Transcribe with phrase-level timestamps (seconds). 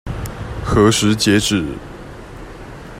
[0.65, 1.63] 何時截止？